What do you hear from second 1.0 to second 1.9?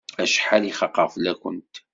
fell-akent!